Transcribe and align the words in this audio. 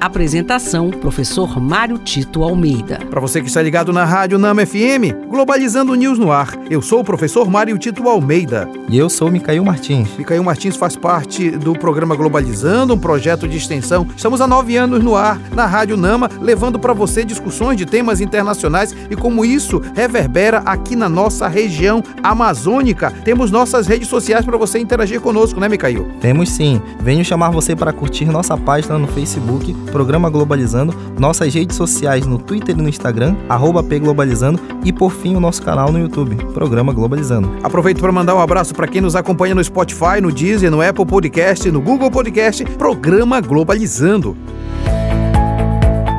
Apresentação: 0.00 0.88
Professor 0.88 1.60
Mário 1.60 1.98
Tito 1.98 2.42
Almeida. 2.42 3.00
Para 3.10 3.20
você 3.20 3.42
que 3.42 3.48
está 3.48 3.60
ligado 3.60 3.92
na 3.92 4.02
Rádio 4.02 4.38
Nama 4.38 4.64
FM, 4.64 5.28
Globalizando 5.28 5.94
News 5.94 6.18
no 6.18 6.32
ar. 6.32 6.58
Eu 6.70 6.80
sou 6.80 7.00
o 7.00 7.04
professor 7.04 7.50
Mário 7.50 7.76
Tito 7.76 8.08
Almeida. 8.08 8.66
E 8.88 8.96
eu 8.96 9.10
sou 9.10 9.30
Micael 9.30 9.62
Martins. 9.62 10.08
Micael 10.16 10.42
Martins 10.42 10.74
faz 10.74 10.96
parte 10.96 11.50
do 11.50 11.74
programa 11.74 12.16
Globalizando, 12.16 12.94
um 12.94 12.98
projeto 12.98 13.46
de 13.46 13.58
extensão. 13.58 14.06
Estamos 14.16 14.40
há 14.40 14.46
nove 14.46 14.74
anos 14.74 15.04
no 15.04 15.14
ar 15.14 15.38
na 15.54 15.66
Rádio 15.66 15.98
Nama, 15.98 16.30
levando 16.40 16.78
para 16.78 16.94
você 16.94 17.22
discussões 17.22 17.76
de 17.76 17.84
temas 17.84 18.22
internacionais 18.22 18.96
e 19.10 19.14
como 19.14 19.44
isso 19.44 19.82
reverbera 19.94 20.62
aqui 20.64 20.96
na 20.96 21.10
nossa 21.10 21.46
região 21.46 22.02
amazônica. 22.22 23.12
Temos 23.22 23.50
nossas 23.50 23.86
redes 23.86 24.08
sociais 24.08 24.46
para 24.46 24.56
você 24.56 24.78
interagir 24.78 25.20
conosco, 25.20 25.60
né, 25.60 25.68
Micael? 25.68 26.08
Temos 26.20 26.50
sim. 26.50 26.80
Venho 27.00 27.22
chamar 27.22 27.50
você 27.50 27.76
para 27.76 27.92
curtir 27.92 28.24
nossa 28.24 28.56
página 28.56 28.98
no 28.98 29.06
Facebook 29.06 29.74
Programa 29.90 30.30
Globalizando, 30.30 30.94
nossas 31.18 31.52
redes 31.54 31.76
sociais 31.76 32.26
no 32.26 32.38
Twitter 32.38 32.76
e 32.76 32.82
no 32.82 32.88
Instagram, 32.88 33.36
arroba 33.48 33.82
pglobalizando 33.82 34.60
e 34.84 34.92
por 34.92 35.12
fim 35.12 35.36
o 35.36 35.40
nosso 35.40 35.62
canal 35.62 35.92
no 35.92 35.98
YouTube, 35.98 36.36
Programa 36.52 36.92
Globalizando. 36.92 37.50
Aproveito 37.62 38.00
para 38.00 38.12
mandar 38.12 38.34
um 38.34 38.40
abraço 38.40 38.74
para 38.74 38.88
quem 38.88 39.00
nos 39.00 39.16
acompanha 39.16 39.54
no 39.54 39.62
Spotify, 39.62 40.20
no 40.22 40.32
Deezer, 40.32 40.70
no 40.70 40.80
Apple 40.80 41.06
Podcast, 41.06 41.70
no 41.70 41.80
Google 41.80 42.10
Podcast, 42.10 42.64
Programa 42.64 43.40
Globalizando. 43.40 44.36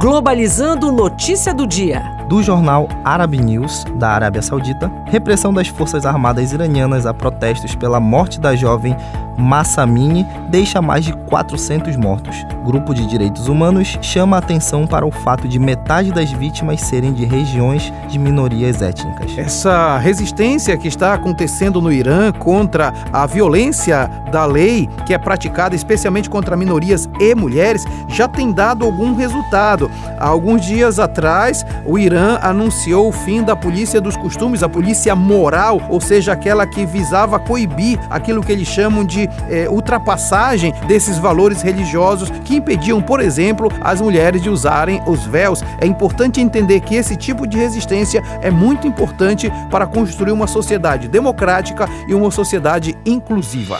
Globalizando 0.00 0.90
notícia 0.90 1.54
do 1.54 1.66
dia 1.66 2.12
do 2.32 2.42
jornal 2.42 2.88
Arab 3.04 3.34
News, 3.34 3.84
da 3.96 4.08
Arábia 4.08 4.40
Saudita, 4.40 4.90
repressão 5.04 5.52
das 5.52 5.68
forças 5.68 6.06
armadas 6.06 6.50
iranianas 6.50 7.04
a 7.04 7.12
protestos 7.12 7.74
pela 7.74 8.00
morte 8.00 8.40
da 8.40 8.56
jovem 8.56 8.96
Massamini 9.36 10.26
deixa 10.48 10.82
mais 10.82 11.04
de 11.04 11.12
400 11.12 11.96
mortos. 11.96 12.36
Grupo 12.64 12.94
de 12.94 13.06
direitos 13.06 13.48
humanos 13.48 13.98
chama 14.00 14.38
atenção 14.38 14.86
para 14.86 15.06
o 15.06 15.10
fato 15.10 15.48
de 15.48 15.58
metade 15.58 16.12
das 16.12 16.30
vítimas 16.30 16.80
serem 16.80 17.12
de 17.12 17.24
regiões 17.24 17.92
de 18.08 18.18
minorias 18.18 18.82
étnicas. 18.82 19.36
Essa 19.36 19.98
resistência 19.98 20.76
que 20.76 20.88
está 20.88 21.14
acontecendo 21.14 21.80
no 21.80 21.92
Irã 21.92 22.32
contra 22.32 22.92
a 23.12 23.26
violência 23.26 24.08
da 24.30 24.44
lei, 24.44 24.88
que 25.06 25.14
é 25.14 25.18
praticada 25.18 25.74
especialmente 25.74 26.30
contra 26.30 26.56
minorias 26.56 27.08
e 27.20 27.34
mulheres, 27.34 27.84
já 28.08 28.28
tem 28.28 28.52
dado 28.52 28.84
algum 28.84 29.14
resultado. 29.14 29.90
Há 30.18 30.26
alguns 30.26 30.64
dias 30.64 30.98
atrás, 30.98 31.64
o 31.84 31.98
Irã 31.98 32.38
anunciou 32.42 33.08
o 33.08 33.12
fim 33.12 33.42
da 33.42 33.56
polícia 33.56 34.00
dos 34.00 34.16
costumes, 34.16 34.62
a 34.62 34.68
polícia 34.68 35.14
moral, 35.14 35.80
ou 35.88 36.00
seja, 36.00 36.32
aquela 36.32 36.66
que 36.66 36.86
visava 36.86 37.38
coibir 37.38 37.98
aquilo 38.10 38.42
que 38.42 38.52
eles 38.52 38.68
chamam 38.68 39.04
de 39.04 39.21
é, 39.48 39.68
ultrapassagem 39.68 40.72
desses 40.86 41.18
valores 41.18 41.62
religiosos 41.62 42.30
que 42.44 42.56
impediam, 42.56 43.00
por 43.00 43.20
exemplo, 43.20 43.68
as 43.80 44.00
mulheres 44.00 44.42
de 44.42 44.50
usarem 44.50 45.02
os 45.06 45.24
véus. 45.24 45.62
É 45.80 45.86
importante 45.86 46.40
entender 46.40 46.80
que 46.80 46.94
esse 46.94 47.16
tipo 47.16 47.46
de 47.46 47.56
resistência 47.56 48.22
é 48.40 48.50
muito 48.50 48.86
importante 48.86 49.50
para 49.70 49.86
construir 49.86 50.32
uma 50.32 50.46
sociedade 50.46 51.08
democrática 51.08 51.88
e 52.08 52.14
uma 52.14 52.30
sociedade 52.30 52.96
inclusiva. 53.04 53.78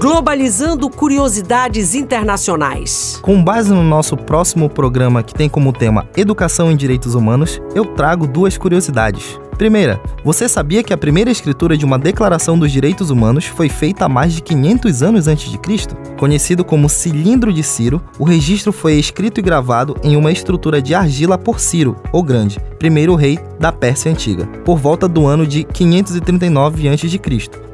Globalizando 0.00 0.88
curiosidades 0.88 1.94
internacionais. 1.94 3.18
Com 3.20 3.44
base 3.44 3.70
no 3.70 3.82
nosso 3.82 4.16
próximo 4.16 4.70
programa 4.70 5.22
que 5.22 5.34
tem 5.34 5.46
como 5.46 5.74
tema 5.74 6.08
Educação 6.16 6.70
em 6.70 6.76
Direitos 6.76 7.14
Humanos, 7.14 7.60
eu 7.74 7.84
trago 7.84 8.26
duas 8.26 8.56
curiosidades. 8.56 9.38
Primeira, 9.60 10.00
você 10.24 10.48
sabia 10.48 10.82
que 10.82 10.90
a 10.90 10.96
primeira 10.96 11.30
escritura 11.30 11.76
de 11.76 11.84
uma 11.84 11.98
Declaração 11.98 12.58
dos 12.58 12.72
Direitos 12.72 13.10
Humanos 13.10 13.44
foi 13.44 13.68
feita 13.68 14.06
há 14.06 14.08
mais 14.08 14.32
de 14.32 14.40
500 14.40 15.02
anos 15.02 15.28
antes 15.28 15.50
de 15.50 15.58
Cristo? 15.58 15.94
Conhecido 16.16 16.64
como 16.64 16.88
Cilindro 16.88 17.52
de 17.52 17.62
Ciro, 17.62 18.00
o 18.18 18.24
registro 18.24 18.72
foi 18.72 18.94
escrito 18.94 19.38
e 19.38 19.42
gravado 19.42 19.98
em 20.02 20.16
uma 20.16 20.32
estrutura 20.32 20.80
de 20.80 20.94
argila 20.94 21.36
por 21.36 21.60
Ciro, 21.60 21.94
o 22.10 22.22
Grande, 22.22 22.58
primeiro 22.78 23.14
rei 23.14 23.38
da 23.58 23.70
Pérsia 23.70 24.10
Antiga, 24.10 24.46
por 24.64 24.78
volta 24.78 25.06
do 25.06 25.26
ano 25.26 25.46
de 25.46 25.62
539 25.64 26.88
a.C. 26.88 27.20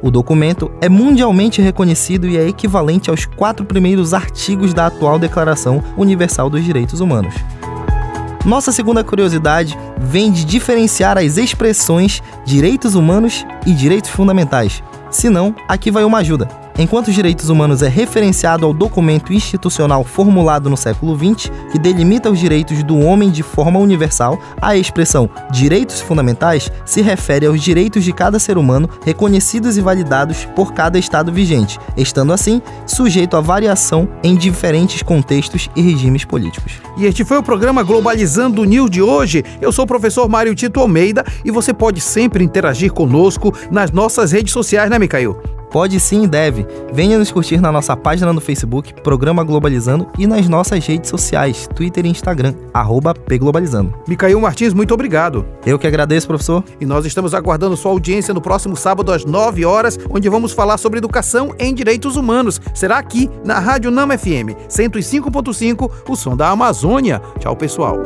O 0.01 0.11
documento 0.11 0.69
é 0.81 0.89
mundialmente 0.89 1.61
reconhecido 1.61 2.27
e 2.27 2.35
é 2.35 2.45
equivalente 2.45 3.09
aos 3.09 3.25
quatro 3.25 3.65
primeiros 3.65 4.13
artigos 4.13 4.73
da 4.73 4.87
atual 4.87 5.17
Declaração 5.17 5.81
Universal 5.95 6.49
dos 6.49 6.65
Direitos 6.65 6.99
Humanos. 6.99 7.33
Nossa 8.47 8.71
segunda 8.71 9.03
curiosidade 9.03 9.77
vem 9.97 10.31
de 10.31 10.45
diferenciar 10.45 11.17
as 11.17 11.35
expressões 11.35 12.23
direitos 12.45 12.95
humanos 12.95 13.45
e 13.65 13.73
direitos 13.73 14.09
fundamentais. 14.09 14.81
Se 15.11 15.29
não, 15.29 15.53
aqui 15.67 15.91
vai 15.91 16.05
uma 16.05 16.19
ajuda. 16.19 16.47
Enquanto 16.79 17.07
os 17.07 17.15
direitos 17.15 17.49
humanos 17.49 17.81
é 17.81 17.87
referenciado 17.87 18.63
ao 18.63 18.71
documento 18.71 19.33
institucional 19.33 20.03
formulado 20.03 20.69
no 20.69 20.77
século 20.77 21.17
XX, 21.17 21.51
que 21.71 21.79
delimita 21.79 22.29
os 22.29 22.37
direitos 22.37 22.83
do 22.83 22.99
homem 22.99 23.31
de 23.31 23.41
forma 23.41 23.79
universal, 23.79 24.39
a 24.61 24.77
expressão 24.77 25.27
direitos 25.51 25.99
fundamentais 25.99 26.71
se 26.85 27.01
refere 27.01 27.47
aos 27.47 27.63
direitos 27.63 28.03
de 28.03 28.13
cada 28.13 28.37
ser 28.37 28.59
humano 28.59 28.87
reconhecidos 29.03 29.75
e 29.75 29.81
validados 29.81 30.45
por 30.55 30.71
cada 30.73 30.99
Estado 30.99 31.31
vigente, 31.31 31.79
estando 31.97 32.31
assim 32.31 32.61
sujeito 32.85 33.35
a 33.35 33.41
variação 33.41 34.07
em 34.23 34.35
diferentes 34.35 35.01
contextos 35.01 35.71
e 35.75 35.81
regimes 35.81 36.25
políticos. 36.25 36.73
E 36.95 37.05
este 37.05 37.25
foi 37.25 37.37
o 37.37 37.43
programa 37.43 37.81
Globalizando 37.81 38.63
News 38.63 38.91
de 38.91 39.01
hoje. 39.01 39.43
Eu 39.59 39.71
sou 39.71 39.85
o 39.85 39.87
professor 39.87 40.29
Mário 40.29 40.53
Tito 40.53 40.79
Almeida 40.79 41.25
e 41.43 41.49
você 41.49 41.73
pode 41.73 41.99
sempre 41.99 42.43
interagir 42.43 42.93
conosco 42.93 43.51
nas 43.71 43.89
nossas 43.89 44.31
redes 44.31 44.53
sociais, 44.53 44.91
né, 44.91 44.99
Micael? 44.99 45.56
Pode 45.71 45.99
sim 45.99 46.23
e 46.23 46.27
deve. 46.27 46.65
Venha 46.93 47.17
nos 47.17 47.31
curtir 47.31 47.59
na 47.59 47.71
nossa 47.71 47.95
página 47.95 48.31
no 48.31 48.41
Facebook, 48.41 48.93
Programa 49.01 49.43
Globalizando, 49.43 50.07
e 50.17 50.25
nas 50.25 50.47
nossas 50.47 50.85
redes 50.85 51.09
sociais, 51.09 51.67
Twitter 51.75 52.05
e 52.05 52.09
Instagram, 52.09 52.53
arroba 52.73 53.13
pglobalizando. 53.13 53.93
Micael 54.07 54.39
Martins, 54.39 54.73
muito 54.73 54.93
obrigado. 54.93 55.45
Eu 55.65 55.77
que 55.77 55.87
agradeço, 55.87 56.27
professor. 56.27 56.63
E 56.79 56.85
nós 56.85 57.05
estamos 57.05 57.33
aguardando 57.33 57.75
sua 57.75 57.91
audiência 57.91 58.33
no 58.33 58.41
próximo 58.41 58.75
sábado 58.75 59.11
às 59.11 59.25
9 59.25 59.65
horas, 59.65 59.99
onde 60.09 60.29
vamos 60.29 60.53
falar 60.53 60.77
sobre 60.77 60.99
educação 60.99 61.53
em 61.59 61.73
direitos 61.73 62.15
humanos. 62.15 62.61
Será 62.73 62.97
aqui 62.97 63.29
na 63.43 63.59
Rádio 63.59 63.91
Nama 63.91 64.17
FM 64.17 64.55
105.5, 64.69 65.91
o 66.07 66.15
som 66.15 66.35
da 66.35 66.49
Amazônia. 66.49 67.21
Tchau, 67.39 67.55
pessoal. 67.55 67.97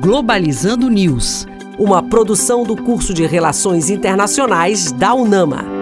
Globalizando 0.00 0.88
News, 0.88 1.46
uma 1.78 2.02
produção 2.02 2.62
do 2.62 2.76
curso 2.76 3.12
de 3.12 3.26
Relações 3.26 3.90
Internacionais 3.90 4.92
da 4.92 5.12
UNAMA. 5.14 5.75